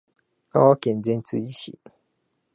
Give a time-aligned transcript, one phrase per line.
[0.51, 1.79] 香川県善通寺市